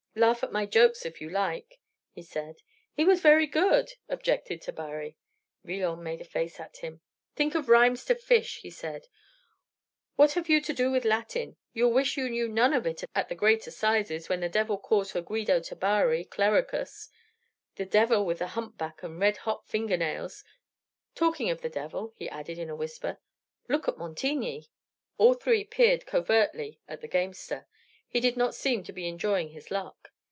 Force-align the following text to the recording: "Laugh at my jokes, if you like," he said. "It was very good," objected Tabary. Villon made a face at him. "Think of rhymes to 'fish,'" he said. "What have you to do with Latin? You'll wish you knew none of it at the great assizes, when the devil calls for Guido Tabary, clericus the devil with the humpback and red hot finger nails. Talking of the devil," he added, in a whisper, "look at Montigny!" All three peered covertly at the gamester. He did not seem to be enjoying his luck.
"Laugh 0.13 0.43
at 0.43 0.51
my 0.51 0.65
jokes, 0.65 1.05
if 1.05 1.21
you 1.21 1.29
like," 1.29 1.79
he 2.11 2.21
said. 2.21 2.57
"It 2.97 3.05
was 3.07 3.21
very 3.21 3.47
good," 3.47 3.93
objected 4.09 4.61
Tabary. 4.61 5.15
Villon 5.63 6.03
made 6.03 6.19
a 6.19 6.25
face 6.25 6.59
at 6.59 6.75
him. 6.83 6.99
"Think 7.37 7.55
of 7.55 7.69
rhymes 7.69 8.03
to 8.05 8.15
'fish,'" 8.15 8.57
he 8.57 8.69
said. 8.69 9.07
"What 10.17 10.33
have 10.33 10.49
you 10.49 10.59
to 10.59 10.73
do 10.73 10.91
with 10.91 11.05
Latin? 11.05 11.55
You'll 11.71 11.93
wish 11.93 12.17
you 12.17 12.29
knew 12.29 12.49
none 12.49 12.73
of 12.73 12.85
it 12.85 13.05
at 13.15 13.29
the 13.29 13.35
great 13.35 13.65
assizes, 13.67 14.27
when 14.27 14.41
the 14.41 14.49
devil 14.49 14.77
calls 14.77 15.13
for 15.13 15.21
Guido 15.21 15.61
Tabary, 15.61 16.25
clericus 16.25 17.07
the 17.75 17.85
devil 17.85 18.25
with 18.25 18.39
the 18.39 18.47
humpback 18.47 19.03
and 19.03 19.17
red 19.17 19.37
hot 19.37 19.65
finger 19.65 19.95
nails. 19.95 20.43
Talking 21.15 21.49
of 21.49 21.61
the 21.61 21.69
devil," 21.69 22.13
he 22.17 22.27
added, 22.27 22.59
in 22.59 22.69
a 22.69 22.75
whisper, 22.75 23.19
"look 23.69 23.87
at 23.87 23.97
Montigny!" 23.97 24.67
All 25.17 25.35
three 25.35 25.63
peered 25.63 26.05
covertly 26.05 26.81
at 26.85 26.99
the 26.99 27.07
gamester. 27.07 27.65
He 28.09 28.19
did 28.19 28.35
not 28.35 28.53
seem 28.53 28.83
to 28.83 28.91
be 28.91 29.07
enjoying 29.07 29.51
his 29.51 29.71
luck. 29.71 30.09